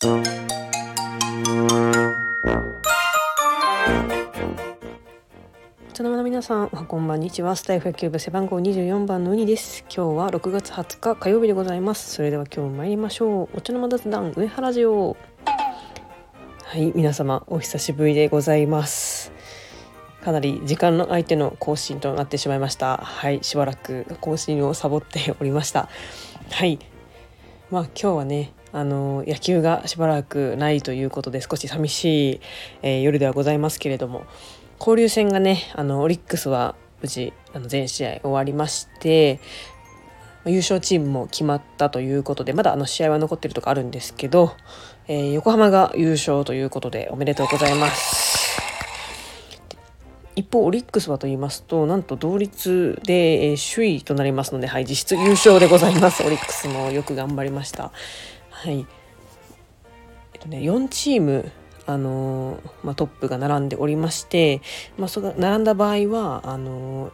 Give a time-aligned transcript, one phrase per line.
[0.00, 0.08] 茶
[6.02, 7.54] の間の皆さん、こんばんにちは。
[7.54, 9.84] スタイフ野球部背番号24番のウニです。
[9.94, 12.14] 今日は6月20日火曜日でございます。
[12.14, 13.58] それでは今日参りましょう。
[13.58, 15.18] お茶の間雑談上原城。
[16.64, 19.32] はい、皆様お久しぶりでございます。
[20.24, 22.96] かなり時間の相手の更新となってしまいました。
[22.96, 25.90] はい、しばらく更新をサボっておりました。
[26.52, 26.78] はい。
[27.70, 32.40] まあ今日はね、あの野球がしばらくないということで少し寂しい、
[32.82, 34.24] えー、夜ではございますけれども
[34.78, 39.40] 交流戦がねあのオリックスは無事あの全試合終わりまして
[40.46, 44.54] 優勝チームも決まったということでまだあの試合は残ってるとかあるんですけど、
[45.06, 48.40] えー、横浜が優勝ということでおめでとうございます。
[50.36, 57.92] 一方オリックスはと言いますとなんと同率で、えー、首位となりますので、はい、実質優勝でございますオリックスもよく頑張りました。
[58.60, 58.86] はい。
[60.34, 61.50] えっとね、4チーム
[61.86, 64.60] あのー、まあ、トップが並んでおりまして、
[64.98, 67.12] まあ、そが並んだ場合はあのー、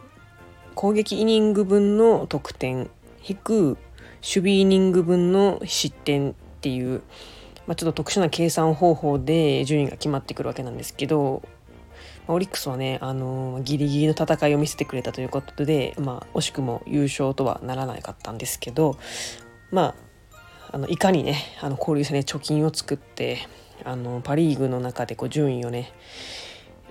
[0.74, 2.90] 攻撃イニング分の得点
[3.24, 3.78] 引く守
[4.22, 7.02] 備イニング分の失点っていう、
[7.68, 11.42] まあ、ちょっと特殊な計算方法で順位が決まってくるわけなんですけど
[12.26, 18.98] まオリックスはね、あのー、ギリギリの戦いを見せてくれたということで、まあ、惜しくも優勝とはならなかったんですけど、
[19.70, 20.05] まあ、
[20.70, 23.38] あのいかにねあの交流戦で貯金を作って
[23.84, 25.92] あのパ・リーグの中でこう順位をね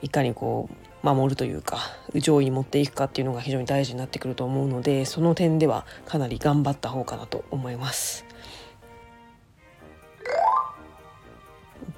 [0.01, 1.79] いかにこう守るというか
[2.15, 8.25] 上位に持っていくかっていうのが非常に大事になってくると思うのでその点ではかなり頑張った方かなと思います。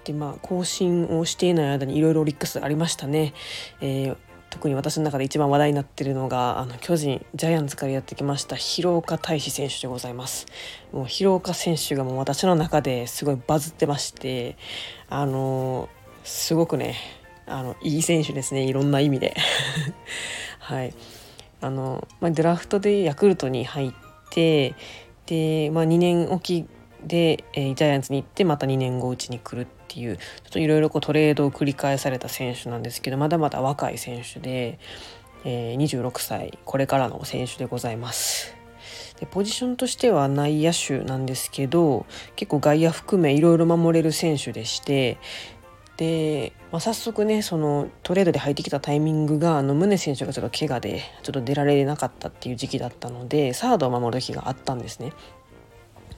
[0.04, 3.34] でまあ更新をしていない間にいろいろオリックスありましたね。
[3.82, 4.18] えー
[4.58, 10.48] 特に私の中で一番話題になっているのがあの巨人ジャイアンツからやってきました広岡大志選手でございます。
[10.92, 14.58] もう広岡選手がもう私の中ですごいバズってまして
[15.10, 15.90] あの
[16.24, 16.96] すごくね
[17.46, 19.36] あのいい選手ですねいろんな意味で。
[20.58, 20.94] はい。
[21.62, 23.92] あの、まあ、ドラフトでヤクルトに入っ
[24.32, 24.74] て
[25.28, 26.66] で、まあ、2年おき
[27.08, 34.80] で、えー、ジャイアンツに行ってまた2年後うちに来るっていうちょっといろいろトレードを繰り返された選手なんですけどまだまだ若い選手で、
[35.46, 38.56] えー、26歳これからの選手でございます。
[39.20, 45.18] でポジションとしては内野手なんですけど結構外野含めいろいろ守れる選手でして
[45.98, 55.12] で、まあ、早速ねそのトレードで入ってきたタイミングがあの宗選手がちょっと怪我でちょっと出られなかったっていう時期だったのでサードを守る日があったんですね。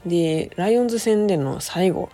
[0.06, 2.10] でライオンズ戦での最後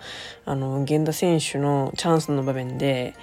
[0.46, 3.14] あの源田選手のチャンスの場面で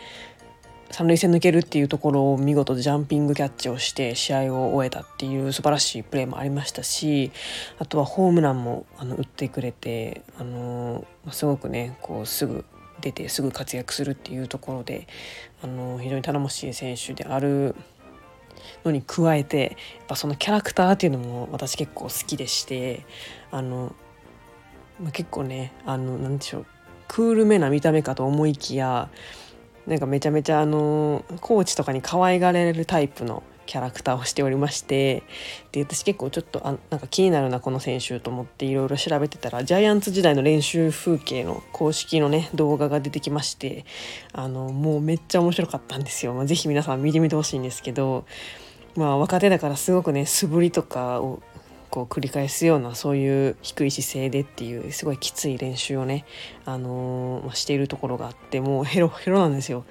[0.92, 7.32] 三塁線抜けるっていうところを見事ジャンピングキャッチをして試合を終えたっていう素晴らしいプレーもありましたし
[7.78, 12.66] あとはホームランもあの打ってくれてあのすごくねこうすぐ
[13.00, 15.08] 出てすぐ活躍するっていうところで
[15.62, 17.74] あの非常に頼もしい選手である
[18.84, 23.04] のに加えてやっぱそのキャラクターっていうのも私結構好きでして
[23.50, 23.94] あの
[25.00, 26.66] まあ、結構ねあの何でしょう
[27.08, 29.08] クールめな見た目かと思いきや
[29.86, 35.22] なんかめちゃめちゃあのコーチとかに可愛がられるタイプのキャラクターをしておりまして
[35.70, 43.84] で私結構ちょっとあなんか気になるなこの選手と思っていろいろ調べてたらジャイアンツ時代の練習風景の公式のね動画が出てきまして
[44.32, 46.34] あのもうめっちゃ面白かったんですよ。
[46.34, 48.24] まあ、ぜひ皆さん見てみてほしいんですけど
[48.96, 51.40] まあ若手だからすごくね素振りとかを
[51.92, 56.24] こう繰り返すようなそういう低い姿勢でっていうすごいきつい練習をね、
[56.64, 59.84] あのー、しているところがあってもう ヘロヘロなんですよ。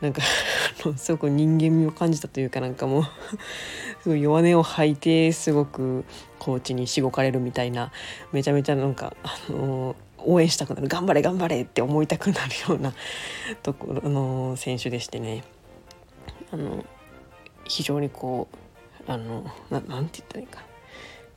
[0.00, 0.22] なんか
[0.96, 3.04] すごく人間味を感じたというかなんかもう
[4.04, 6.04] すごい弱音を吐いてすごく
[6.38, 7.90] コーチにしごかれるみたいな
[8.30, 12.94] めちゃめちゃなんか、あのー、応援したくなる頑張れ頑張れって思いたくなるような
[13.64, 15.42] ところの選手でしてね
[16.52, 16.84] あの
[17.64, 18.46] 非常にこ
[19.08, 20.71] うあのななんて言ったらいいかな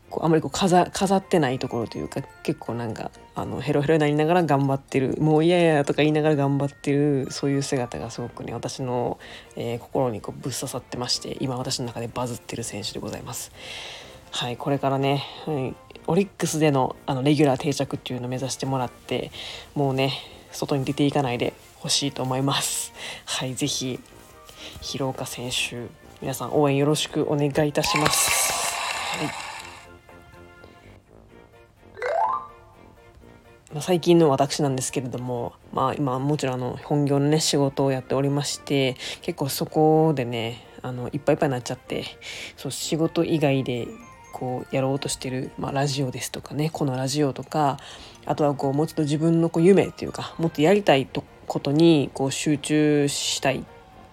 [0.09, 9.19] こうあまりこう飾飾ってないところというか結構なんかあのヘロヘロになりながら頑張ってるもう嫌やとか言いながら頑張ってるそういう姿がすごくね私の、
[9.55, 13.51] えー、心にこうぶっ刺さってまして今私の中でバズってる選手でございます。
[14.31, 15.75] はいこれからね、はい、
[16.07, 19.31] オリックスでのあのレギュラー定着っていうのを目指してもらって
[19.75, 20.11] もうね
[20.51, 22.93] 外に出ていかないでほしいと思います。
[23.25, 23.99] はい是非
[24.81, 25.87] 広岡選手
[26.21, 28.65] 皆さん応援よろしくお願いいたします。
[29.19, 29.44] はい
[33.75, 42.05] まあ、最近の私なんですけれども、まあ、今もちろんあの本業のね仕事をやっておりまして結構そこでねあのいっぱいいっぱいになっちゃって
[42.55, 43.89] そう仕事以外で
[44.31, 47.77] こうやろうとしてる、まあ、ラジオですとかねこのラジオとか
[48.25, 51.05] あとはこうもうちょっと自分のこう夢っていうかもっとやりたい
[51.45, 53.65] ことにこう集中したい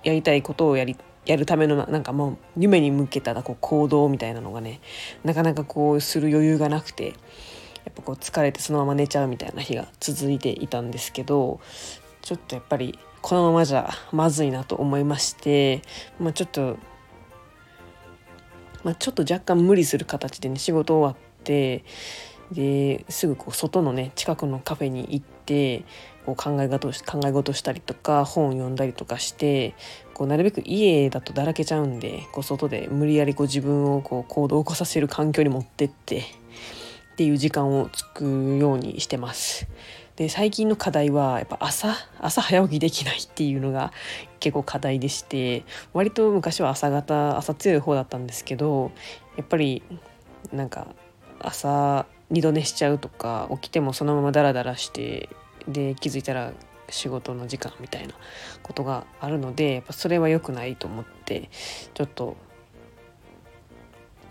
[0.02, 4.80] やりたいことをやりやるためのなんかもう夢に向けたこう行動みたいなのがね
[5.22, 7.14] なかなかこうする余裕がなくて
[7.84, 11.60] やっぱこう疲れてそのまま寝ちゃうみたいな日が続いていたんですけど
[12.20, 15.82] ちょっとやっぱりこのままじゃまずいなと思いまして、
[16.18, 16.76] まあ、ちょっと、
[18.84, 21.84] まあ、ちょっと若干無理する形でね仕事終わって
[22.52, 25.84] ですぐこう外のね近くのカフェに行って
[26.26, 29.74] こう考え事考え事したりとか本を読んだりとかして
[30.14, 36.24] こうなるべく家だとだらけちゃうんでこう外で無理やりこう自分をこう行動を起こさせる環境に持ってって
[37.12, 38.24] っていう時間をつく
[38.58, 39.66] ようにしてます。
[40.16, 43.92] で最近の課題はやっぱ朝朝早起きできないっていうのが
[44.40, 45.64] 結構課題でして
[45.94, 48.92] 割と昔は朝方朝強い方だったんですけど
[49.36, 49.82] やっぱり
[50.52, 50.88] なんか
[51.40, 55.28] 朝二度寝しちゃうとか起きてもそのままダラダラして
[55.66, 56.52] で気づいたら
[56.88, 58.14] 仕事の時間みたいな
[58.62, 61.48] ことがあるのでやっぱそれは良くないと思って
[61.94, 62.36] ちょっと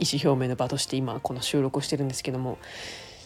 [0.02, 2.58] 意思表明の場として今この収録をしてるんですけども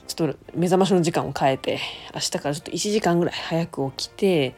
[0.08, 1.80] ちょっと目覚ましの時間を変えて
[2.14, 4.56] 明日からちょっと1時間ぐらい早く起きて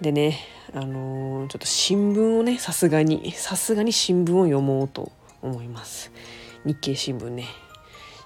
[0.00, 0.38] でね
[0.74, 5.10] あのー、ちょっと新聞をねさすがにさすがに新聞を読もうと
[5.42, 6.12] 思います。
[6.64, 7.46] 日経新聞ね。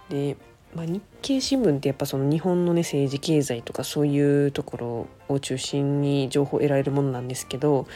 [0.08, 0.36] で
[0.74, 7.86] まあ、日経新聞ってやっぱその日本のね政治経済とかそういうところを中心に情報を得られるものなんですけど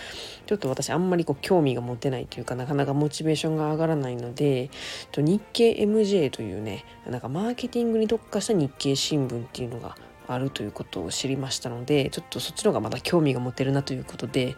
[0.47, 4.71] ちょっと私あんまりこう興味が持てないというかなかなかモチベーションが上がらないので
[5.17, 9.97] 日経 MJ というねなんかマーケティングに特化した日経新聞っていうのが
[10.29, 14.55] あるということを知りましたのでちょっとそっちの方がまだ興味が持てるなということで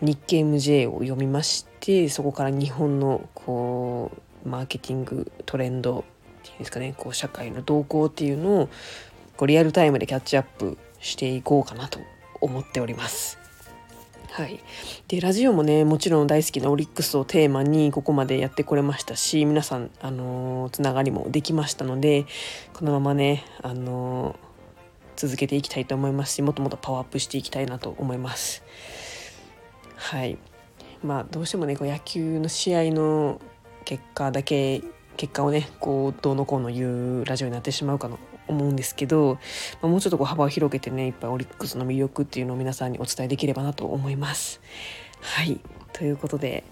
[0.00, 4.10] 日経 MJ を読みましてそこから日本のこ
[4.44, 6.04] うマーケティングトレンド
[6.52, 8.68] いうんですかねこう社会の動向っていうのを
[9.36, 11.98] こうリアルタイムでキャッチアップしていこうかなと
[12.40, 13.38] 思っております。
[14.32, 14.60] はい、
[15.08, 22.24] でラジオもねもちろん大好きなオリックスをテーマにここまでやってこれましたし皆さん、あのー、つながりもできましたので
[22.72, 24.36] このままね、あのー、
[25.16, 28.62] 続けていきたいと思いますしもっともっとパワーアップしていきたいなと思います。
[29.96, 30.38] はい
[31.04, 33.38] まあどうしてもねこう野球の試合の
[33.84, 34.82] 結果だけ
[35.22, 39.38] 結果をねこうどうのこうの言うラジオになってしまうかと思うんですけど、
[39.80, 44.60] まあ、もうちょっとこう幅を広げてねいっぱいオリックスの魅力っていうのを皆さんにお伝えできればなと思います。
[45.20, 45.60] はい
[45.92, 46.64] ということで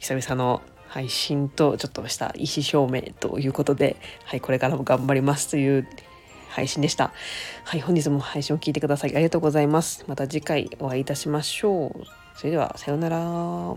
[0.00, 5.86] 久々の配信とちょっとした意思表明ということで、はい、これからも頑張りますという
[6.48, 7.12] 配信でした。
[7.62, 10.04] はい、本日も配信を聞いてくださりありがとうございます。
[10.08, 12.04] また次回お会いいたしましょう。
[12.34, 13.76] それでは、さようなら。